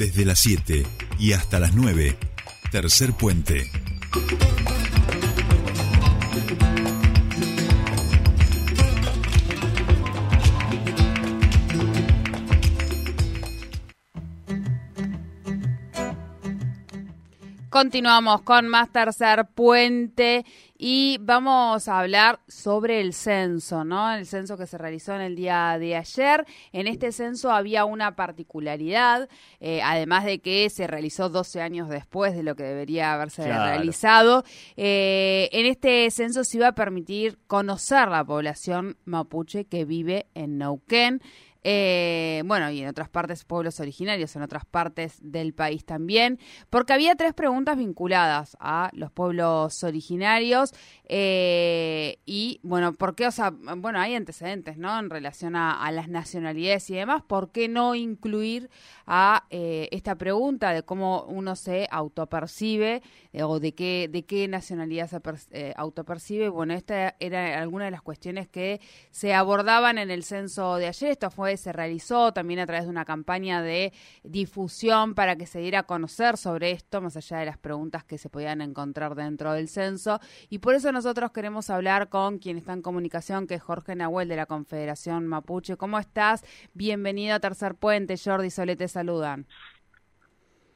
Desde 0.00 0.24
las 0.24 0.38
7 0.38 0.86
y 1.18 1.34
hasta 1.34 1.60
las 1.60 1.74
9, 1.74 2.16
tercer 2.72 3.12
puente. 3.12 3.70
Continuamos 17.68 18.40
con 18.40 18.68
más 18.68 18.90
tercer 18.90 19.48
puente 19.54 20.46
y 20.82 21.18
vamos 21.20 21.88
a 21.88 21.98
hablar 21.98 22.40
sobre 22.48 23.02
el 23.02 23.12
censo, 23.12 23.84
¿no? 23.84 24.14
El 24.14 24.24
censo 24.24 24.56
que 24.56 24.66
se 24.66 24.78
realizó 24.78 25.14
en 25.14 25.20
el 25.20 25.36
día 25.36 25.76
de 25.78 25.94
ayer. 25.94 26.46
En 26.72 26.86
este 26.86 27.12
censo 27.12 27.50
había 27.50 27.84
una 27.84 28.16
particularidad, 28.16 29.28
eh, 29.60 29.82
además 29.82 30.24
de 30.24 30.38
que 30.38 30.70
se 30.70 30.86
realizó 30.86 31.28
12 31.28 31.60
años 31.60 31.90
después 31.90 32.34
de 32.34 32.42
lo 32.42 32.56
que 32.56 32.62
debería 32.62 33.12
haberse 33.12 33.42
realizado. 33.42 34.42
Eh, 34.78 35.50
en 35.52 35.66
este 35.66 36.10
censo 36.10 36.44
se 36.44 36.56
iba 36.56 36.68
a 36.68 36.74
permitir 36.74 37.38
conocer 37.46 38.08
la 38.08 38.24
población 38.24 38.96
mapuche 39.04 39.66
que 39.66 39.84
vive 39.84 40.28
en 40.32 40.56
Neuquén. 40.56 41.20
Eh, 41.62 42.42
bueno, 42.46 42.70
y 42.70 42.80
en 42.80 42.88
otras 42.88 43.08
partes, 43.08 43.44
pueblos 43.44 43.80
originarios, 43.80 44.34
en 44.34 44.42
otras 44.42 44.64
partes 44.64 45.18
del 45.20 45.52
país 45.52 45.84
también, 45.84 46.38
porque 46.70 46.94
había 46.94 47.14
tres 47.16 47.34
preguntas 47.34 47.76
vinculadas 47.76 48.56
a 48.60 48.90
los 48.94 49.12
pueblos 49.12 49.84
originarios 49.84 50.72
eh, 51.04 52.18
y, 52.24 52.60
bueno, 52.62 52.94
¿por 52.94 53.14
qué? 53.14 53.26
O 53.26 53.30
sea, 53.30 53.50
bueno, 53.50 54.00
hay 54.00 54.14
antecedentes, 54.14 54.78
¿no? 54.78 54.98
En 54.98 55.10
relación 55.10 55.54
a, 55.54 55.90
las 55.90 56.08
nacionalidades 56.08 56.88
y 56.90 56.94
demás, 56.94 57.22
¿por 57.22 57.50
qué 57.50 57.68
no 57.68 57.94
incluir 57.96 58.70
a 59.06 59.44
eh, 59.50 59.88
esta 59.90 60.14
pregunta 60.14 60.72
de 60.72 60.84
cómo 60.84 61.24
uno 61.24 61.56
se 61.56 61.88
autopercibe 61.90 63.02
o 63.42 63.58
de 63.58 63.74
qué, 63.74 64.08
de 64.10 64.24
qué 64.24 64.46
nacionalidad 64.46 65.08
se 65.08 65.74
autopercibe? 65.76 66.48
Bueno, 66.48 66.74
esta 66.74 67.16
era 67.18 67.60
alguna 67.60 67.86
de 67.86 67.90
las 67.90 68.02
cuestiones 68.02 68.48
que 68.48 68.80
se 69.10 69.34
abordaban 69.34 69.98
en 69.98 70.10
el 70.10 70.22
censo 70.22 70.76
de 70.76 70.86
ayer, 70.86 71.10
esto 71.10 71.30
fue 71.30 71.49
se 71.56 71.72
realizó 71.72 72.32
también 72.32 72.60
a 72.60 72.66
través 72.66 72.84
de 72.84 72.90
una 72.90 73.04
campaña 73.04 73.62
de 73.62 73.92
difusión 74.22 75.14
para 75.14 75.36
que 75.36 75.46
se 75.46 75.60
diera 75.60 75.80
a 75.80 75.82
conocer 75.84 76.36
sobre 76.36 76.70
esto, 76.70 77.00
más 77.00 77.16
allá 77.16 77.38
de 77.38 77.46
las 77.46 77.58
preguntas 77.58 78.04
que 78.04 78.18
se 78.18 78.28
podían 78.28 78.60
encontrar 78.60 79.14
dentro 79.14 79.52
del 79.52 79.68
censo. 79.68 80.20
Y 80.48 80.58
por 80.58 80.74
eso 80.74 80.92
nosotros 80.92 81.32
queremos 81.32 81.70
hablar 81.70 82.08
con 82.08 82.38
quien 82.38 82.58
está 82.58 82.72
en 82.72 82.82
comunicación, 82.82 83.46
que 83.46 83.54
es 83.54 83.62
Jorge 83.62 83.94
Nahuel 83.94 84.28
de 84.28 84.36
la 84.36 84.46
Confederación 84.46 85.26
Mapuche. 85.26 85.76
¿Cómo 85.76 85.98
estás? 85.98 86.44
Bienvenido 86.74 87.34
a 87.34 87.40
Tercer 87.40 87.74
Puente. 87.74 88.16
Jordi 88.22 88.48
y 88.48 88.50
Solete 88.50 88.88
saludan. 88.88 89.46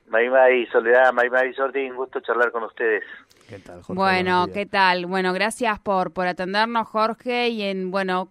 Mayma 0.06 0.50
y 0.50 0.66
Soledad, 0.66 1.12
Mayma 1.12 1.46
y 1.46 1.54
Jordi, 1.54 1.90
un 1.90 1.96
gusto 1.96 2.20
charlar 2.20 2.52
con 2.52 2.62
ustedes. 2.64 3.02
¿Qué 3.48 3.58
tal, 3.58 3.82
Jorge? 3.82 3.94
Bueno, 3.94 4.46
¿qué 4.52 4.66
tal? 4.66 5.06
Bueno, 5.06 5.32
gracias 5.32 5.78
por, 5.78 6.12
por 6.12 6.26
atendernos, 6.26 6.88
Jorge, 6.88 7.48
y 7.50 7.62
en, 7.62 7.90
bueno, 7.90 8.30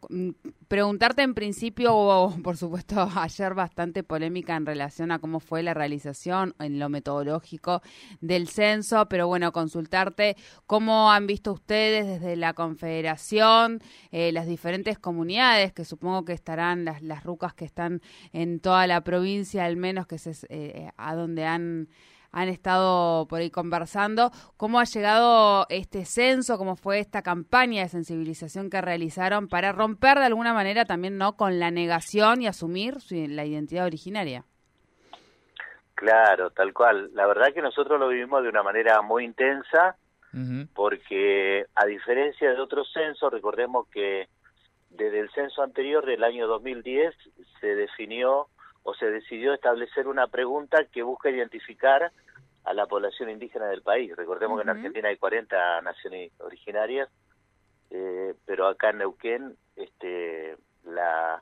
preguntarte 0.68 1.22
en 1.22 1.36
principio, 1.36 1.94
hubo 1.94 2.36
por 2.44 2.58
supuesto 2.58 3.08
ayer 3.16 3.54
bastante 3.54 4.04
polémica 4.04 4.56
en 4.56 4.66
relación 4.66 5.12
a 5.12 5.20
cómo 5.20 5.40
fue 5.40 5.62
la 5.62 5.76
realización 5.76 6.56
en 6.60 6.80
lo 6.80 6.90
metodológico 6.90 7.84
del 8.22 8.48
censo, 8.48 9.08
pero 9.08 9.28
bueno, 9.28 9.52
consultarte 9.52 10.36
cómo 10.66 11.12
han 11.12 11.28
visto 11.28 11.54
ustedes 11.54 12.08
desde 12.08 12.36
la 12.36 12.54
Confederación, 12.54 13.82
eh, 14.12 14.32
las 14.32 14.48
diferentes 14.48 14.98
comunidades, 14.98 15.74
que 15.74 15.86
supongo 15.86 16.26
que 16.26 16.34
estarán 16.34 16.86
las, 16.86 17.04
las 17.04 17.24
rucas 17.24 17.54
que 17.54 17.66
están 17.66 18.02
en 18.32 18.60
toda 18.60 18.88
la 18.88 19.02
provincia, 19.02 19.66
al 19.66 19.78
menos 19.78 20.08
que 20.08 20.16
es 20.16 20.48
eh, 20.50 20.90
a 20.98 21.14
donde 21.14 21.46
han 21.46 21.88
han 22.34 22.50
estado 22.50 23.28
por 23.28 23.40
ahí 23.40 23.52
conversando. 23.52 24.32
¿Cómo 24.58 24.80
ha 24.80 24.84
llegado 24.84 25.66
este 25.70 26.04
censo? 26.04 26.58
¿Cómo 26.58 26.76
fue 26.76 27.00
esta 27.00 27.22
campaña 27.22 27.84
de 27.84 27.90
sensibilización 27.90 28.70
que 28.70 28.82
realizaron 28.82 29.48
para 29.48 29.72
romper 29.72 30.18
de 30.18 30.26
alguna 30.26 30.54
manera 30.54 30.84
también 30.86 31.18
no 31.18 31.38
con 31.38 31.60
la 31.60 31.72
negación 31.72 32.42
y 32.42 32.48
asumir 32.48 32.98
la 33.12 33.46
identidad 33.46 33.86
originaria? 33.86 34.44
Claro, 35.94 36.50
tal 36.50 36.74
cual. 36.74 37.12
La 37.14 37.28
verdad 37.28 37.54
que 37.54 37.62
nosotros 37.62 38.00
lo 38.00 38.10
vivimos 38.10 38.44
de 38.44 38.50
una 38.50 38.64
manera 38.64 39.02
muy 39.02 39.24
intensa 39.24 39.96
porque 40.74 41.68
a 41.76 41.86
diferencia 41.86 42.52
de 42.52 42.60
otros 42.60 42.92
censos, 42.92 43.32
recordemos 43.32 43.88
que 43.90 44.28
desde 44.90 45.20
el 45.20 45.30
censo 45.30 45.62
anterior 45.62 46.04
del 46.08 46.24
año 46.24 46.48
2010 46.48 47.14
se 47.62 47.76
definió 47.76 48.48
o 48.84 48.94
se 48.94 49.10
decidió 49.10 49.54
establecer 49.54 50.08
una 50.08 50.28
pregunta 50.28 50.86
que 50.86 51.04
busca 51.04 51.30
identificar 51.30 52.12
a 52.66 52.74
la 52.74 52.86
población 52.86 53.30
indígena 53.30 53.68
del 53.68 53.82
país. 53.82 54.16
Recordemos 54.16 54.58
que 54.58 54.64
en 54.64 54.70
Argentina 54.70 55.10
hay 55.10 55.18
40 55.18 55.82
naciones 55.82 56.32
originarias, 56.40 57.10
eh, 57.90 58.34
pero 58.46 58.68
acá 58.68 58.90
en 58.90 59.00
Neuquén 59.00 59.56
este, 59.76 60.58
la, 60.86 61.42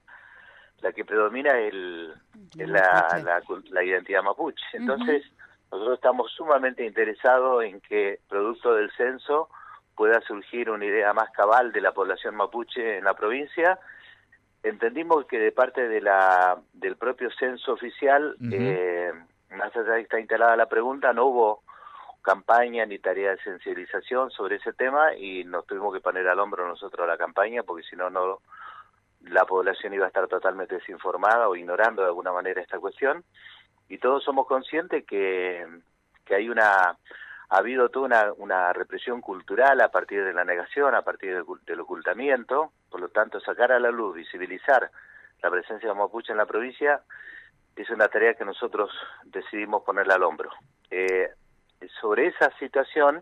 la 0.81 0.91
que 0.91 1.06
predomina 1.06 1.59
es, 1.59 1.74
el, 1.74 2.13
la, 2.57 3.41
la, 3.69 3.84
identidad 3.84 4.24
mapuche. 4.24 4.63
Entonces, 4.74 5.24
nosotros 5.72 5.96
estamos 5.96 6.31
sumamente 6.31 6.85
interesados 6.85 7.63
en 7.63 7.80
que, 7.81 8.19
producto 8.28 8.74
del 8.75 8.91
censo, 8.91 9.50
pueda 9.96 10.22
surgir 10.22 10.69
una 10.69 10.85
idea 10.85 11.13
más 11.13 11.30
cabal 11.31 11.72
de 11.72 11.81
la 11.81 11.91
población 11.91 12.35
mapuche 12.35 12.97
en 12.97 13.03
la 13.03 13.13
provincia 13.13 13.80
entendimos 14.64 15.26
que 15.26 15.40
de 15.40 15.52
parte 15.52 15.88
de 15.88 16.02
la 16.02 16.60
del 16.74 16.96
propio 16.96 17.30
censo 17.32 17.74
oficial, 17.74 18.36
eh, 18.52 19.12
más 19.52 19.76
allá 19.76 19.94
de 19.94 19.98
que 19.98 20.04
está 20.04 20.20
instalada 20.20 20.56
la 20.56 20.68
pregunta, 20.68 21.14
no 21.14 21.26
hubo 21.26 21.64
campaña 22.22 22.86
ni 22.86 23.00
tarea 23.00 23.32
de 23.32 23.42
sensibilización 23.42 24.30
sobre 24.30 24.58
ese 24.58 24.74
tema 24.74 25.16
y 25.16 25.44
nos 25.44 25.66
tuvimos 25.66 25.94
que 25.94 26.02
poner 26.02 26.28
al 26.28 26.40
hombro 26.40 26.68
nosotros 26.68 27.08
la 27.08 27.18
campaña 27.18 27.64
porque 27.64 27.84
si 27.84 27.96
no, 27.96 28.10
no 28.12 28.40
la 29.24 29.46
población 29.46 29.94
iba 29.94 30.06
a 30.06 30.08
estar 30.08 30.28
totalmente 30.28 30.76
desinformada 30.76 31.50
o 31.50 31.56
ignorando 31.56 32.02
de 32.02 32.10
alguna 32.10 32.32
manera 32.32 32.62
esta 32.62 32.80
cuestión. 32.80 33.24
Y 33.90 33.98
todos 33.98 34.24
somos 34.24 34.48
conscientes 34.48 35.06
que, 35.06 35.66
que 36.26 36.36
hay 36.36 36.50
una 36.50 36.98
ha 37.51 37.57
habido 37.57 37.89
toda 37.89 38.06
una, 38.06 38.34
una 38.38 38.72
represión 38.72 39.19
cultural 39.19 39.81
a 39.81 39.89
partir 39.89 40.23
de 40.23 40.34
la 40.34 40.45
negación, 40.45 40.95
a 40.95 41.01
partir 41.01 41.34
del, 41.34 41.79
ocultamiento, 41.81 42.72
por 42.89 43.01
lo 43.01 43.09
tanto 43.09 43.41
sacar 43.41 43.73
a 43.73 43.79
la 43.79 43.91
luz, 43.91 44.16
visibilizar 44.16 44.89
la 45.44 45.51
presencia 45.51 45.89
de 45.89 45.95
mapuche 45.95 46.31
en 46.31 46.38
la 46.38 46.45
provincia 46.45 47.01
es 47.75 47.89
una 47.89 48.07
tarea 48.07 48.35
que 48.35 48.45
nosotros 48.45 48.89
decidimos 49.25 49.84
ponerla 49.84 50.16
al 50.16 50.23
hombro. 50.23 50.50
Eh, 50.89 51.29
sobre 52.00 52.28
esa 52.28 52.51
situación 52.57 53.22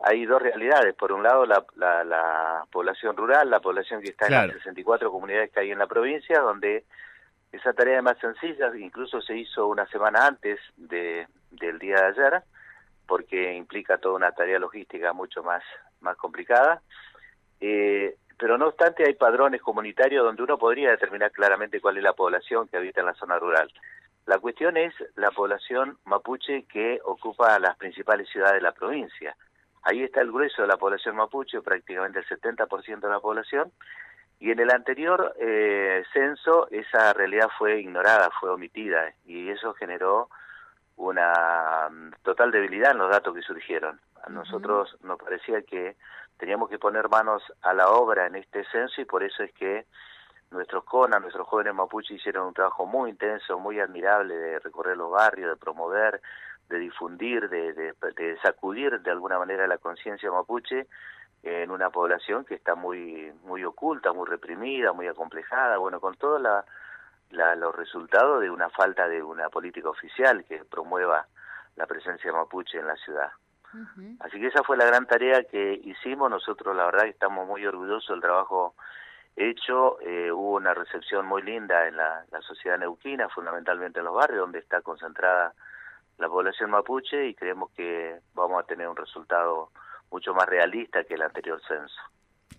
hay 0.00 0.24
dos 0.24 0.40
realidades. 0.40 0.94
Por 0.94 1.12
un 1.12 1.22
lado, 1.22 1.44
la, 1.44 1.64
la, 1.76 2.64
población 2.70 3.14
rural, 3.14 3.50
la 3.50 3.60
población 3.60 4.00
que 4.00 4.10
está 4.10 4.26
en 4.26 4.32
las 4.32 4.52
64 4.52 5.10
comunidades 5.10 5.50
que 5.50 5.60
hay 5.60 5.70
en 5.70 5.78
la 5.78 5.86
provincia, 5.86 6.40
donde 6.40 6.84
esa 7.52 7.74
tarea 7.74 7.98
es 7.98 8.02
más 8.02 8.18
sencilla, 8.18 8.74
incluso 8.74 9.20
se 9.20 9.36
hizo 9.36 9.66
una 9.66 9.86
semana 9.88 10.26
antes 10.26 10.60
de, 10.76 11.26
del 11.50 11.78
día 11.78 11.96
de 11.96 12.06
ayer, 12.06 12.42
porque 13.06 13.54
implica 13.54 13.98
toda 13.98 14.16
una 14.16 14.32
tarea 14.32 14.58
logística 14.58 15.12
mucho 15.12 15.42
más, 15.42 15.62
más 16.00 16.16
complicada. 16.16 16.82
Eh, 17.60 18.16
pero 18.38 18.58
no 18.58 18.66
obstante 18.68 19.04
hay 19.06 19.14
padrones 19.14 19.62
comunitarios 19.62 20.24
donde 20.24 20.42
uno 20.42 20.58
podría 20.58 20.90
determinar 20.90 21.30
claramente 21.30 21.80
cuál 21.80 21.96
es 21.96 22.02
la 22.02 22.12
población 22.12 22.68
que 22.68 22.76
habita 22.76 23.00
en 23.00 23.06
la 23.06 23.14
zona 23.14 23.38
rural. 23.38 23.70
La 24.26 24.38
cuestión 24.38 24.76
es 24.76 24.94
la 25.16 25.30
población 25.30 25.98
mapuche 26.04 26.64
que 26.64 26.98
ocupa 27.04 27.58
las 27.58 27.76
principales 27.76 28.28
ciudades 28.28 28.54
de 28.54 28.62
la 28.62 28.72
provincia. 28.72 29.36
Ahí 29.82 30.02
está 30.02 30.22
el 30.22 30.32
grueso 30.32 30.62
de 30.62 30.68
la 30.68 30.78
población 30.78 31.16
mapuche, 31.16 31.60
prácticamente 31.60 32.20
el 32.20 32.26
70% 32.26 33.00
de 33.00 33.08
la 33.08 33.20
población, 33.20 33.70
y 34.40 34.50
en 34.50 34.58
el 34.58 34.70
anterior 34.70 35.34
eh, 35.38 36.02
censo 36.12 36.68
esa 36.70 37.12
realidad 37.12 37.48
fue 37.58 37.80
ignorada, 37.80 38.30
fue 38.40 38.50
omitida, 38.50 39.12
y 39.26 39.50
eso 39.50 39.74
generó 39.74 40.30
una 40.96 41.88
total 42.24 42.50
debilidad 42.50 42.92
en 42.92 42.98
los 42.98 43.10
datos 43.10 43.34
que 43.34 43.42
surgieron. 43.42 44.00
A 44.24 44.30
nosotros 44.30 44.96
nos 45.02 45.18
parecía 45.18 45.62
que 45.62 45.96
teníamos 46.38 46.68
que 46.68 46.78
poner 46.78 47.08
manos 47.08 47.42
a 47.62 47.72
la 47.74 47.90
obra 47.90 48.26
en 48.26 48.34
este 48.34 48.64
censo 48.72 49.00
y 49.00 49.04
por 49.04 49.22
eso 49.22 49.44
es 49.44 49.52
que 49.52 49.86
nuestros 50.50 50.84
CONA, 50.84 51.20
nuestros 51.20 51.46
jóvenes 51.46 51.74
mapuche 51.74 52.14
hicieron 52.14 52.48
un 52.48 52.54
trabajo 52.54 52.86
muy 52.86 53.10
intenso, 53.10 53.58
muy 53.58 53.78
admirable 53.78 54.34
de 54.34 54.58
recorrer 54.58 54.96
los 54.96 55.10
barrios, 55.10 55.50
de 55.50 55.56
promover, 55.56 56.20
de 56.68 56.78
difundir, 56.78 57.48
de, 57.48 57.72
de, 57.72 58.38
sacudir 58.42 59.00
de 59.00 59.10
alguna 59.10 59.38
manera 59.38 59.66
la 59.66 59.78
conciencia 59.78 60.30
mapuche 60.30 60.86
en 61.42 61.70
una 61.70 61.90
población 61.90 62.46
que 62.46 62.54
está 62.54 62.74
muy 62.74 63.32
muy 63.44 63.64
oculta, 63.64 64.14
muy 64.14 64.26
reprimida, 64.26 64.92
muy 64.92 65.08
acomplejada, 65.08 65.76
bueno, 65.76 66.00
con 66.00 66.16
toda 66.16 66.38
la 66.38 66.64
los 67.56 67.74
resultados 67.74 68.40
de 68.40 68.48
una 68.48 68.70
falta 68.70 69.08
de 69.08 69.20
una 69.22 69.48
política 69.48 69.88
oficial 69.88 70.44
que 70.44 70.64
promueva 70.64 71.26
la 71.76 71.86
presencia 71.86 72.32
mapuche 72.32 72.78
en 72.78 72.86
la 72.86 72.96
ciudad. 72.96 73.30
Así 74.20 74.38
que 74.38 74.46
esa 74.46 74.62
fue 74.62 74.76
la 74.76 74.84
gran 74.84 75.06
tarea 75.06 75.42
que 75.42 75.80
hicimos. 75.82 76.30
Nosotros, 76.30 76.76
la 76.76 76.84
verdad, 76.86 77.06
estamos 77.06 77.46
muy 77.46 77.66
orgullosos 77.66 78.08
del 78.08 78.20
trabajo 78.20 78.76
hecho, 79.36 80.00
eh, 80.00 80.30
hubo 80.30 80.56
una 80.56 80.74
recepción 80.74 81.26
muy 81.26 81.42
linda 81.42 81.88
en 81.88 81.96
la, 81.96 82.24
sociedad 82.42 82.78
neuquina, 82.78 83.28
fundamentalmente 83.28 83.98
en 83.98 84.04
los 84.04 84.14
barrios 84.14 84.40
donde 84.40 84.58
está 84.58 84.80
concentrada 84.82 85.54
la 86.18 86.28
población 86.28 86.70
mapuche 86.70 87.26
y 87.26 87.34
creemos 87.34 87.70
que 87.72 88.20
vamos 88.34 88.62
a 88.62 88.66
tener 88.66 88.86
un 88.86 88.96
resultado 88.96 89.70
mucho 90.10 90.34
más 90.34 90.46
realista 90.46 91.02
que 91.04 91.14
el 91.14 91.22
anterior 91.22 91.60
censo. 91.66 92.00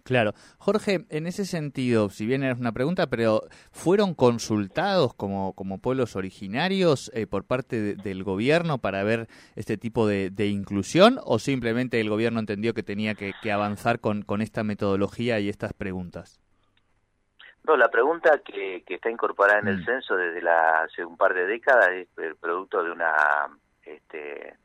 Claro. 0.05 0.33
Jorge, 0.59 1.05
en 1.09 1.25
ese 1.25 1.45
sentido, 1.45 2.09
si 2.09 2.27
bien 2.27 2.43
es 2.43 2.59
una 2.59 2.71
pregunta, 2.71 3.07
pero 3.07 3.41
¿fueron 3.71 4.13
consultados 4.13 5.15
como, 5.15 5.53
como 5.53 5.79
pueblos 5.79 6.15
originarios 6.15 7.09
eh, 7.15 7.25
por 7.25 7.43
parte 7.43 7.95
del 7.95 8.23
gobierno 8.23 8.77
para 8.77 9.03
ver 9.03 9.27
este 9.55 9.77
tipo 9.77 10.07
de, 10.07 10.31
inclusión 10.45 11.17
o 11.23 11.39
simplemente 11.39 11.99
el 11.99 12.09
gobierno 12.09 12.39
entendió 12.39 12.75
que 12.75 12.83
tenía 12.83 13.15
que, 13.15 13.33
avanzar 13.51 13.99
con, 13.99 14.21
con 14.21 14.41
esta 14.43 14.63
metodología 14.63 15.39
y 15.39 15.49
estas 15.49 15.73
preguntas? 15.73 16.39
No, 17.63 17.75
la 17.75 17.89
pregunta 17.89 18.41
que, 18.45 18.83
que 18.85 18.95
está 18.95 19.09
incorporada 19.09 19.59
en 19.59 19.69
el 19.69 19.79
mm. 19.79 19.85
censo 19.85 20.15
desde 20.15 20.39
la, 20.41 20.83
hace 20.83 21.03
un 21.03 21.17
par 21.17 21.33
de 21.33 21.47
décadas 21.47 21.89
es 21.89 22.07
el 22.17 22.35
producto 22.35 22.83
de 22.83 22.91
una 22.91 23.15
este, 23.83 24.55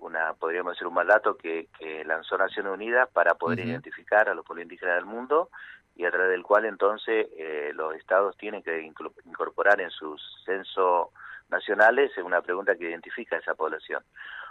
una 0.00 0.34
podríamos 0.34 0.74
decir 0.74 0.86
un 0.86 0.94
mandato 0.94 1.36
que, 1.36 1.68
que 1.78 2.04
lanzó 2.04 2.38
Naciones 2.38 2.72
Unidas 2.72 3.08
para 3.12 3.34
poder 3.34 3.60
identificar 3.60 4.28
a 4.28 4.34
los 4.34 4.44
pueblos 4.44 4.64
indígenas 4.64 4.96
del 4.96 5.06
mundo 5.06 5.50
y 5.96 6.04
a 6.04 6.10
través 6.10 6.30
del 6.30 6.42
cual 6.42 6.64
entonces 6.64 7.26
eh, 7.36 7.72
los 7.74 7.94
estados 7.96 8.36
tienen 8.36 8.62
que 8.62 8.80
incorporar 8.82 9.80
en 9.80 9.90
sus 9.90 10.22
censos 10.44 11.08
nacionales 11.50 12.12
una 12.18 12.40
pregunta 12.40 12.76
que 12.76 12.88
identifica 12.88 13.36
a 13.36 13.40
esa 13.40 13.54
población. 13.54 14.02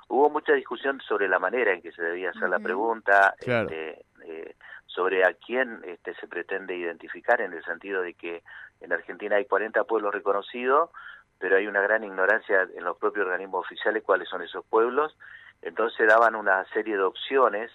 Hubo 0.09 0.29
mucha 0.29 0.53
discusión 0.53 0.99
sobre 1.01 1.27
la 1.27 1.39
manera 1.39 1.73
en 1.73 1.81
que 1.81 1.91
se 1.91 2.01
debía 2.01 2.31
hacer 2.31 2.49
la 2.49 2.59
pregunta, 2.59 3.35
este, 3.39 4.05
eh, 4.25 4.55
sobre 4.85 5.23
a 5.25 5.33
quién 5.33 5.81
este, 5.85 6.15
se 6.15 6.27
pretende 6.27 6.75
identificar, 6.75 7.41
en 7.41 7.53
el 7.53 7.63
sentido 7.63 8.01
de 8.01 8.13
que 8.13 8.43
en 8.81 8.93
Argentina 8.93 9.35
hay 9.35 9.45
40 9.45 9.83
pueblos 9.83 10.13
reconocidos, 10.13 10.89
pero 11.39 11.57
hay 11.57 11.67
una 11.67 11.81
gran 11.81 12.03
ignorancia 12.03 12.67
en 12.75 12.83
los 12.83 12.97
propios 12.97 13.25
organismos 13.25 13.65
oficiales 13.65 14.03
cuáles 14.03 14.27
son 14.29 14.41
esos 14.41 14.65
pueblos, 14.65 15.15
entonces 15.61 16.07
daban 16.07 16.35
una 16.35 16.63
serie 16.65 16.95
de 16.95 17.03
opciones 17.03 17.71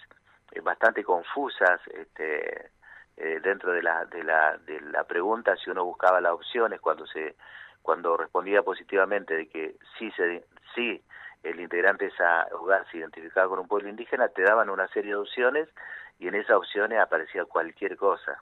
eh, 0.51 0.61
bastante 0.61 1.03
confusas 1.03 1.79
este, 1.87 2.71
eh, 3.17 3.39
dentro 3.43 3.71
de 3.71 3.83
la, 3.83 4.05
de, 4.05 4.23
la, 4.23 4.57
de 4.57 4.79
la 4.81 5.03
pregunta 5.03 5.55
si 5.57 5.69
uno 5.69 5.85
buscaba 5.85 6.21
las 6.21 6.33
opciones 6.33 6.79
cuando 6.81 7.05
se 7.07 7.35
cuando 7.81 8.15
respondía 8.15 8.63
positivamente 8.63 9.35
de 9.35 9.49
que 9.49 9.75
sí 9.97 10.09
se 10.11 10.45
sí 10.73 11.03
el 11.43 11.59
integrante 11.59 12.05
de 12.05 12.11
esa 12.11 12.47
hogar 12.53 12.85
se 12.89 12.97
identificaba 12.97 13.49
con 13.49 13.59
un 13.59 13.67
pueblo 13.67 13.89
indígena 13.89 14.29
te 14.29 14.41
daban 14.41 14.69
una 14.69 14.87
serie 14.87 15.11
de 15.11 15.17
opciones 15.17 15.67
y 16.17 16.27
en 16.27 16.35
esas 16.35 16.55
opciones 16.55 16.99
aparecía 16.99 17.45
cualquier 17.45 17.97
cosa 17.97 18.41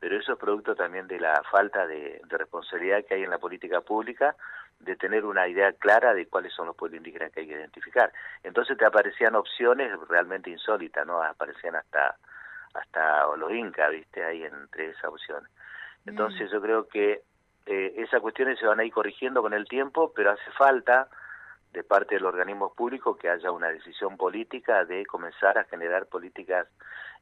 pero 0.00 0.16
eso 0.16 0.32
es 0.32 0.38
producto 0.38 0.74
también 0.74 1.06
de 1.08 1.18
la 1.18 1.42
falta 1.50 1.86
de, 1.86 2.20
responsabilidad 2.28 3.04
que 3.04 3.14
hay 3.14 3.22
en 3.24 3.30
la 3.30 3.38
política 3.38 3.80
pública 3.80 4.36
de 4.80 4.94
tener 4.96 5.24
una 5.24 5.48
idea 5.48 5.72
clara 5.72 6.14
de 6.14 6.26
cuáles 6.26 6.52
son 6.52 6.66
los 6.66 6.76
pueblos 6.76 6.98
indígenas 6.98 7.32
que 7.32 7.40
hay 7.40 7.48
que 7.48 7.54
identificar. 7.54 8.12
Entonces 8.42 8.78
te 8.78 8.84
aparecían 8.84 9.34
opciones 9.34 9.90
realmente 10.08 10.50
insólitas, 10.50 11.06
¿no? 11.06 11.22
Aparecían 11.22 11.76
hasta 11.76 12.16
hasta 12.74 13.36
los 13.36 13.50
incas, 13.52 13.90
¿viste? 13.90 14.22
Ahí 14.22 14.44
entre 14.44 14.90
esas 14.90 15.06
opciones. 15.06 15.50
Entonces 16.06 16.50
yo 16.50 16.60
creo 16.60 16.86
que 16.86 17.22
eh, 17.66 17.94
esas 17.96 18.20
cuestiones 18.20 18.58
se 18.58 18.66
van 18.66 18.80
a 18.80 18.84
ir 18.84 18.92
corrigiendo 18.92 19.42
con 19.42 19.52
el 19.52 19.66
tiempo, 19.66 20.12
pero 20.14 20.30
hace 20.30 20.50
falta 20.52 21.08
de 21.72 21.84
parte 21.84 22.14
de 22.14 22.20
los 22.20 22.32
organismos 22.32 22.72
públicos 22.72 23.16
que 23.18 23.28
haya 23.28 23.50
una 23.50 23.68
decisión 23.68 24.16
política 24.16 24.84
de 24.84 25.04
comenzar 25.04 25.58
a 25.58 25.64
generar 25.64 26.06
políticas 26.06 26.66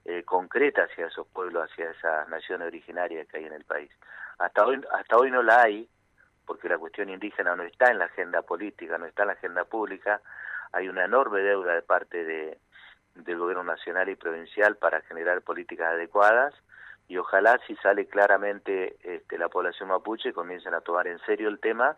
eh, 0.09 0.23
concreta 0.25 0.85
hacia 0.85 1.09
esos 1.09 1.27
pueblos, 1.27 1.69
hacia 1.69 1.91
esas 1.91 2.29
naciones 2.29 2.69
originarias 2.69 3.27
que 3.27 3.39
hay 3.39 3.45
en 3.47 3.55
el 3.55 3.65
país. 3.65 3.91
Hasta 4.39 4.65
hoy, 4.65 4.81
hasta 4.93 5.17
hoy 5.17 5.31
no 5.33 5.43
la 5.43 5.63
hay, 5.63 5.89
porque 6.47 6.69
la 6.69 6.79
cuestión 6.79 7.09
indígena 7.11 7.57
no 7.57 7.65
está 7.65 7.91
en 7.91 7.99
la 7.99 8.05
agenda 8.05 8.43
política, 8.43 8.99
no 8.99 9.07
está 9.07 9.23
en 9.23 9.29
la 9.29 9.35
agenda 9.35 9.65
pública. 9.65 10.21
Hay 10.73 10.89
una 10.89 11.05
enorme 11.05 11.41
deuda 11.41 11.75
de 11.75 11.83
parte 11.83 12.25
de, 12.25 12.59
del 13.17 13.39
gobierno 13.39 13.65
nacional 13.65 14.09
y 14.09 14.15
provincial 14.15 14.77
para 14.77 15.01
generar 15.03 15.43
políticas 15.43 15.89
adecuadas 15.89 16.55
y 17.09 17.17
ojalá 17.17 17.59
si 17.67 17.75
sale 17.77 18.07
claramente 18.07 18.97
este, 19.03 19.39
la 19.39 19.49
población 19.49 19.89
mapuche 19.89 20.33
comiencen 20.33 20.75
a 20.75 20.81
tomar 20.81 21.07
en 21.07 21.19
serio 21.21 21.49
el 21.49 21.59
tema 21.59 21.97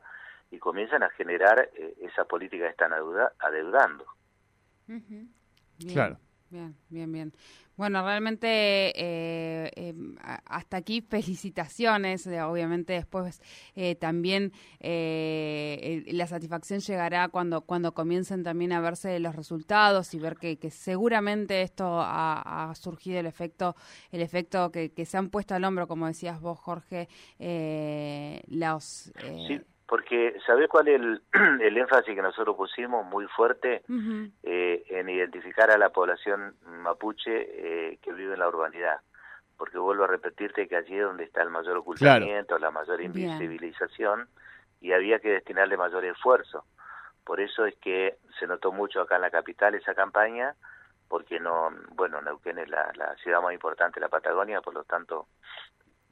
y 0.50 0.58
comiencen 0.58 1.02
a 1.02 1.10
generar 1.10 1.70
eh, 1.74 1.94
esa 2.00 2.24
política 2.24 2.64
que 2.64 2.70
están 2.70 2.92
adeudando. 2.92 4.06
Claro. 5.92 6.16
Bien, 6.50 6.74
bien, 6.88 7.12
bien. 7.12 7.32
Bueno, 7.78 8.02
realmente 8.02 8.48
eh, 8.48 9.70
eh, 9.76 9.94
hasta 10.46 10.78
aquí 10.78 11.00
felicitaciones. 11.00 12.26
Obviamente 12.26 12.94
después 12.94 13.40
eh, 13.76 13.94
también 13.94 14.52
la 14.80 16.26
satisfacción 16.26 16.80
llegará 16.80 17.28
cuando 17.28 17.60
cuando 17.60 17.94
comiencen 17.94 18.42
también 18.42 18.72
a 18.72 18.80
verse 18.80 19.20
los 19.20 19.36
resultados 19.36 20.12
y 20.12 20.18
ver 20.18 20.34
que, 20.36 20.58
seguramente 20.72 21.62
esto 21.62 22.00
ha, 22.00 22.72
surgido 22.74 23.20
el 23.20 23.26
efecto 23.26 23.76
el 24.10 24.22
efecto 24.22 24.72
que, 24.72 25.04
se 25.06 25.16
han 25.16 25.30
puesto 25.30 25.54
al 25.54 25.62
hombro, 25.62 25.86
como 25.86 26.08
decías 26.08 26.40
vos, 26.40 26.58
Jorge, 26.58 27.08
los 28.48 29.12
porque 29.88 30.38
¿sabés 30.46 30.68
cuál 30.68 30.88
es 30.88 31.00
el, 31.32 31.78
énfasis 31.78 32.14
que 32.14 32.20
nosotros 32.20 32.54
pusimos 32.56 33.06
muy 33.06 33.26
fuerte 33.26 33.82
eh, 34.42 34.84
en 34.90 35.08
identificar 35.08 35.70
a 35.70 35.78
la 35.78 35.88
población 35.88 36.56
mapuche 36.82 37.30
eh, 37.32 37.98
que 38.02 38.12
vive 38.12 38.34
en 38.34 38.40
la 38.40 38.48
urbanidad? 38.48 39.00
Porque 39.56 39.78
vuelvo 39.78 40.04
a 40.04 40.08
repetirte 40.08 40.68
que 40.68 40.76
allí 40.76 40.94
es 40.94 41.04
donde 41.04 41.24
está 41.24 41.42
el 41.42 41.48
mayor 41.48 41.78
ocultamiento, 41.78 42.58
la 42.58 42.70
mayor 42.70 43.00
invisibilización 43.00 44.28
y 44.82 44.92
había 44.92 45.20
que 45.20 45.30
destinarle 45.30 45.78
mayor 45.78 46.04
esfuerzo. 46.04 46.66
Por 47.24 47.40
eso 47.40 47.64
es 47.64 47.74
que 47.76 48.18
se 48.38 48.46
notó 48.46 48.72
mucho 48.72 49.00
acá 49.00 49.16
en 49.16 49.22
la 49.22 49.30
capital 49.30 49.74
esa 49.74 49.94
campaña, 49.94 50.54
porque 51.08 51.40
no, 51.40 51.70
bueno, 51.94 52.20
Neuquén 52.20 52.58
es 52.58 52.68
la, 52.68 52.92
la 52.94 53.16
ciudad 53.16 53.40
más 53.40 53.54
importante 53.54 53.98
de 53.98 54.04
la 54.04 54.10
Patagonia, 54.10 54.60
por 54.60 54.74
lo 54.74 54.84
tanto 54.84 55.28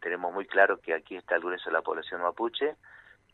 tenemos 0.01 0.33
muy 0.33 0.47
claro 0.47 0.81
que 0.81 0.95
aquí 0.95 1.17
está 1.17 1.35
el 1.35 1.43
grueso 1.43 1.69
de 1.69 1.75
la 1.75 1.83
población 1.83 2.23
mapuche 2.23 2.75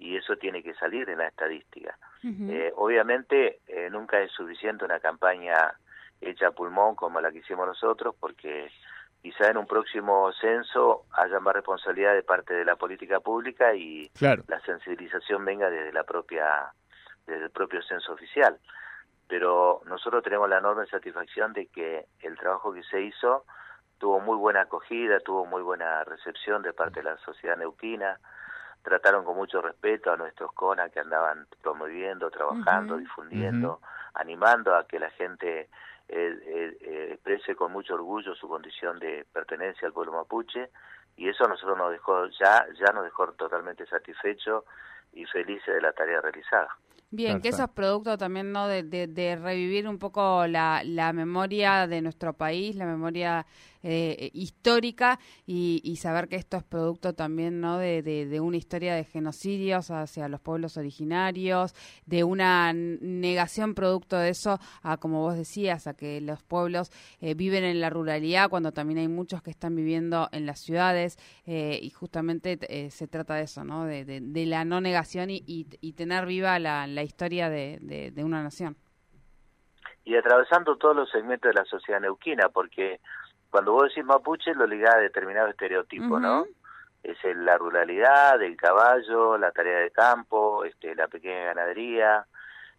y 0.02 0.16
eso 0.16 0.36
tiene 0.36 0.64
que 0.64 0.74
salir 0.74 1.08
en 1.08 1.18
la 1.18 1.28
estadística. 1.28 1.96
Eh, 2.24 2.72
obviamente 2.76 3.60
eh, 3.68 3.88
nunca 3.88 4.20
es 4.20 4.32
suficiente 4.32 4.84
una 4.84 4.98
campaña 4.98 5.74
hecha 6.20 6.48
a 6.48 6.50
pulmón 6.50 6.96
como 6.96 7.20
la 7.20 7.30
que 7.30 7.38
hicimos 7.38 7.66
nosotros 7.66 8.14
porque 8.18 8.70
quizá 9.22 9.48
en 9.48 9.58
un 9.58 9.66
próximo 9.66 10.32
censo 10.32 11.04
haya 11.12 11.38
más 11.38 11.54
responsabilidad 11.54 12.14
de 12.14 12.24
parte 12.24 12.52
de 12.54 12.64
la 12.64 12.74
política 12.74 13.20
pública 13.20 13.74
y 13.74 14.10
la 14.20 14.60
sensibilización 14.66 15.44
venga 15.44 15.70
desde 15.70 15.92
la 15.92 16.02
propia 16.02 16.72
desde 17.26 17.44
el 17.44 17.50
propio 17.50 17.80
censo 17.82 18.12
oficial. 18.12 18.58
Pero 19.28 19.82
nosotros 19.86 20.24
tenemos 20.24 20.48
la 20.48 20.58
enorme 20.58 20.86
satisfacción 20.86 21.52
de 21.52 21.66
que 21.66 22.06
el 22.20 22.36
trabajo 22.36 22.72
que 22.72 22.82
se 22.82 23.00
hizo 23.00 23.44
tuvo 23.98 24.18
muy 24.18 24.36
buena 24.36 24.62
acogida, 24.62 25.20
tuvo 25.20 25.46
muy 25.46 25.62
buena 25.62 26.02
recepción 26.02 26.62
de 26.62 26.72
parte 26.72 27.00
de 27.00 27.10
la 27.10 27.16
sociedad 27.18 27.56
neuquina, 27.56 28.18
trataron 28.82 29.24
con 29.24 29.36
mucho 29.36 29.62
respeto 29.62 30.12
a 30.12 30.16
nuestros 30.16 30.52
CONA 30.52 30.90
que 30.90 31.00
andaban 31.00 31.46
promoviendo, 31.62 32.30
trabajando, 32.30 32.96
difundiendo, 32.96 33.80
animando 34.14 34.74
a 34.74 34.86
que 34.86 34.98
la 34.98 35.10
gente 35.10 35.68
eh, 36.08 36.38
eh, 36.46 36.76
eh, 36.80 37.08
exprese 37.12 37.54
con 37.54 37.72
mucho 37.72 37.94
orgullo 37.94 38.34
su 38.34 38.48
condición 38.48 38.98
de 38.98 39.24
pertenencia 39.32 39.86
al 39.86 39.94
pueblo 39.94 40.12
mapuche 40.12 40.70
y 41.16 41.28
eso 41.28 41.44
a 41.44 41.48
nosotros 41.48 41.78
nos 41.78 41.92
dejó 41.92 42.26
ya 42.26 42.66
ya 42.78 42.92
nos 42.92 43.04
dejó 43.04 43.28
totalmente 43.32 43.86
satisfechos 43.86 44.64
y 45.12 45.24
felices 45.26 45.74
de 45.74 45.80
la 45.80 45.92
tarea 45.92 46.20
realizada. 46.20 46.76
Bien, 47.10 47.42
que 47.42 47.48
eso 47.48 47.64
es 47.64 47.70
producto 47.70 48.16
también 48.16 48.52
¿no? 48.52 48.66
de, 48.68 48.82
de, 48.82 49.36
revivir 49.36 49.86
un 49.86 49.98
poco 49.98 50.46
la, 50.46 50.80
la, 50.82 51.12
memoria 51.12 51.86
de 51.86 52.00
nuestro 52.00 52.32
país, 52.32 52.74
la 52.74 52.86
memoria 52.86 53.44
eh, 53.82 54.30
histórica 54.32 55.18
y, 55.46 55.96
saber 56.02 56.28
que 56.28 56.36
esto 56.36 56.56
es 56.56 56.64
producto 56.64 57.12
también 57.12 57.60
¿no? 57.60 57.78
De, 57.78 58.02
de, 58.02 58.40
una 58.40 58.56
historia 58.56 58.94
de 58.94 59.04
genocidios 59.04 59.90
hacia 59.90 60.28
los 60.28 60.40
pueblos 60.40 60.76
originarios, 60.76 61.74
de 62.06 62.24
una 62.24 62.72
negación 62.72 63.74
producto 63.74 64.16
de 64.16 64.30
eso 64.30 64.58
a, 64.82 64.96
como 64.96 65.20
vos 65.20 65.36
decías, 65.36 65.86
a 65.86 65.94
que 65.94 66.20
los 66.20 66.42
pueblos 66.42 66.90
eh, 67.20 67.34
viven 67.34 67.62
en 67.62 67.80
la 67.80 67.90
ruralidad 67.90 68.50
cuando 68.50 68.72
también 68.72 68.98
hay 68.98 69.08
muchos 69.08 69.42
que 69.42 69.50
están 69.50 69.76
viviendo 69.76 70.28
en 70.32 70.46
las 70.46 70.58
ciudades 70.60 71.16
eh, 71.46 71.78
y 71.80 71.90
justamente 71.90 72.90
se 72.90 73.06
trata 73.06 73.34
de 73.34 73.42
eso, 73.42 73.64
¿no? 73.64 73.84
de, 73.84 74.46
la 74.46 74.64
no 74.64 74.80
negación 74.80 75.30
y, 75.30 75.42
y 75.46 75.92
tener 75.92 76.26
viva 76.26 76.58
la 76.58 77.02
historia 77.02 77.48
de, 77.48 77.78
de, 77.80 78.24
una 78.24 78.42
nación. 78.42 78.76
Y 80.04 80.16
atravesando 80.16 80.76
todos 80.76 80.96
los 80.96 81.10
segmentos 81.10 81.50
de 81.50 81.54
la 81.54 81.64
sociedad 81.64 82.00
neuquina, 82.00 82.48
porque 82.48 83.00
cuando 83.52 83.72
vos 83.72 83.84
decís 83.84 84.04
mapuche 84.04 84.54
lo 84.54 84.66
ligás 84.66 84.94
a 84.94 84.98
determinado 84.98 85.48
estereotipo, 85.48 86.18
¿no? 86.18 86.46
Es 87.02 87.18
la 87.36 87.58
ruralidad, 87.58 88.40
el 88.42 88.56
caballo, 88.56 89.36
la 89.36 89.52
tarea 89.52 89.80
de 89.80 89.90
campo, 89.90 90.64
este, 90.64 90.94
la 90.94 91.06
pequeña 91.06 91.44
ganadería, 91.44 92.26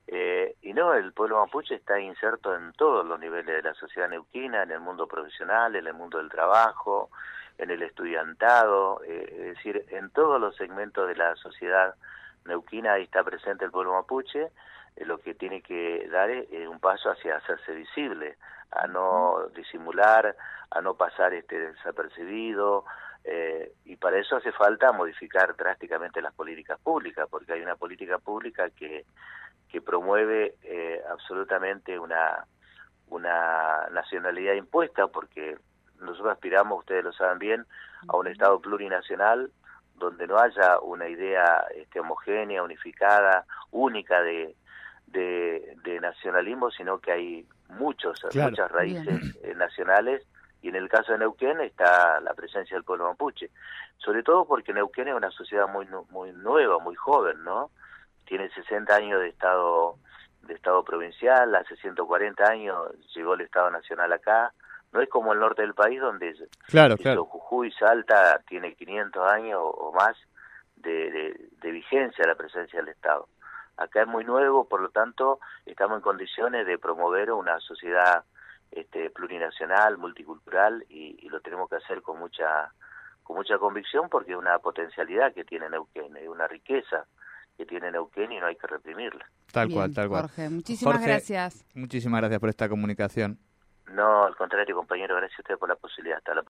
eh, 0.07 0.55
y 0.63 0.73
no, 0.73 0.95
el 0.95 1.13
pueblo 1.13 1.39
mapuche 1.39 1.75
está 1.75 1.99
inserto 1.99 2.55
en 2.55 2.73
todos 2.73 3.05
los 3.05 3.19
niveles 3.19 3.55
de 3.55 3.61
la 3.61 3.75
sociedad 3.75 4.09
neuquina, 4.09 4.63
en 4.63 4.71
el 4.71 4.79
mundo 4.79 5.07
profesional, 5.07 5.75
en 5.75 5.85
el 5.85 5.93
mundo 5.93 6.17
del 6.17 6.29
trabajo, 6.29 7.11
en 7.59 7.69
el 7.69 7.83
estudiantado, 7.83 9.03
eh, 9.05 9.27
es 9.29 9.57
decir, 9.57 9.85
en 9.89 10.09
todos 10.09 10.41
los 10.41 10.55
segmentos 10.55 11.07
de 11.07 11.15
la 11.15 11.35
sociedad 11.35 11.93
neuquina 12.45 12.93
ahí 12.93 13.03
está 13.03 13.23
presente 13.23 13.63
el 13.63 13.71
pueblo 13.71 13.93
mapuche, 13.93 14.49
lo 14.97 15.17
que 15.19 15.33
tiene 15.33 15.61
que 15.61 16.07
dar 16.09 16.29
es 16.29 16.67
un 16.67 16.79
paso 16.79 17.09
hacia 17.09 17.37
hacerse 17.37 17.73
visible, 17.73 18.37
a 18.71 18.87
no 18.87 19.47
disimular, 19.55 20.35
a 20.71 20.81
no 20.81 20.95
pasar 20.95 21.33
este 21.33 21.59
desapercibido, 21.59 22.85
eh, 23.23 23.71
y 23.85 23.95
para 23.95 24.17
eso 24.17 24.35
hace 24.35 24.51
falta 24.51 24.91
modificar 24.91 25.55
drásticamente 25.55 26.21
las 26.21 26.33
políticas 26.33 26.79
públicas, 26.79 27.27
porque 27.29 27.53
hay 27.53 27.61
una 27.61 27.75
política 27.75 28.17
pública 28.17 28.69
que, 28.71 29.05
que 29.69 29.81
promueve 29.81 30.55
eh, 30.63 31.01
absolutamente 31.09 31.97
una, 31.97 32.45
una 33.07 33.87
nacionalidad 33.91 34.53
impuesta, 34.53 35.07
porque 35.07 35.57
nosotros 35.99 36.33
aspiramos, 36.33 36.79
ustedes 36.79 37.03
lo 37.03 37.13
saben 37.13 37.39
bien, 37.39 37.65
a 38.07 38.17
un 38.17 38.27
Estado 38.27 38.59
plurinacional 38.59 39.51
donde 39.95 40.27
no 40.27 40.37
haya 40.37 40.79
una 40.79 41.07
idea 41.07 41.65
este, 41.75 41.99
homogénea, 41.99 42.63
unificada, 42.63 43.45
única 43.71 44.21
de, 44.21 44.55
de, 45.13 45.99
nacionalismo, 46.01 46.69
sino 46.71 46.99
que 46.99 47.11
hay 47.11 47.47
muchos, 47.69 48.19
muchas 48.35 48.71
raíces 48.71 49.37
eh, 49.43 49.53
nacionales 49.55 50.25
y 50.61 50.69
en 50.69 50.75
el 50.75 50.89
caso 50.89 51.13
de 51.13 51.19
Neuquén 51.19 51.61
está 51.61 52.19
la 52.19 52.33
presencia 52.33 52.75
del 52.75 52.83
pueblo 52.83 53.05
mapuche, 53.05 53.49
sobre 53.97 54.23
todo 54.23 54.45
porque 54.45 54.73
Neuquén 54.73 55.07
es 55.07 55.13
una 55.13 55.31
sociedad 55.31 55.67
muy 55.67 55.87
muy 56.09 56.31
nueva, 56.33 56.79
muy 56.79 56.95
joven, 56.95 57.43
¿no? 57.43 57.71
Tiene 58.25 58.49
60 58.49 58.93
años 58.95 59.21
de 59.21 59.29
estado 59.29 59.97
de 60.41 60.53
estado 60.55 60.83
provincial, 60.83 61.55
hace 61.55 61.75
140 61.77 62.43
años 62.45 62.77
llegó 63.15 63.33
el 63.33 63.41
Estado 63.41 63.71
Nacional 63.71 64.11
acá, 64.11 64.51
no 64.91 65.01
es 65.01 65.09
como 65.09 65.31
el 65.31 65.39
norte 65.39 65.61
del 65.61 65.73
país 65.73 66.01
donde 66.01 66.35
claro, 66.67 66.97
claro. 66.97 67.25
Jujuy, 67.25 67.71
Salta 67.71 68.41
tiene 68.47 68.75
500 68.75 69.31
años 69.31 69.59
o 69.61 69.93
más 69.93 70.17
de, 70.75 71.49
de 71.61 71.71
vigencia 71.71 72.27
la 72.27 72.35
presencia 72.35 72.79
del 72.79 72.89
Estado. 72.89 73.27
Acá 73.77 74.03
es 74.03 74.07
muy 74.07 74.23
nuevo, 74.23 74.67
por 74.67 74.81
lo 74.81 74.89
tanto 74.89 75.39
estamos 75.65 75.97
en 75.97 76.01
condiciones 76.01 76.65
de 76.65 76.77
promover 76.77 77.31
una 77.31 77.59
sociedad 77.59 78.23
este, 78.71 79.09
plurinacional, 79.09 79.97
multicultural 79.97 80.85
y, 80.89 81.29
lo 81.29 81.39
tenemos 81.41 81.69
que 81.69 81.77
hacer 81.77 82.01
con 82.01 82.19
mucha 82.19 82.71
con 83.23 83.37
mucha 83.37 83.57
convicción 83.57 84.09
porque 84.09 84.33
es 84.33 84.37
una 84.37 84.59
potencialidad 84.59 85.33
que 85.33 85.45
tiene 85.45 85.69
Neuquén, 85.69 86.15
es 86.17 86.27
una 86.27 86.47
riqueza 86.47 87.05
que 87.57 87.65
tiene 87.65 87.91
Neuquén 87.91 88.31
y 88.31 88.39
no 88.39 88.47
hay 88.47 88.55
que 88.55 88.67
reprimirla. 88.67 89.25
Tal 89.51 89.69
cual, 89.71 89.93
tal 89.93 90.09
cual. 90.09 90.21
Jorge, 90.23 90.49
muchísimas 90.49 91.01
gracias. 91.01 91.65
Muchísimas 91.73 92.19
gracias 92.19 92.39
por 92.39 92.49
esta 92.49 92.67
comunicación. 92.67 93.39
No, 93.91 94.25
al 94.25 94.35
contrario, 94.35 94.75
compañero, 94.75 95.15
gracias 95.15 95.39
a 95.39 95.41
usted 95.43 95.57
por 95.57 95.69
la 95.69 95.75
posibilidad. 95.75 96.17
Hasta 96.17 96.33
la 96.33 96.41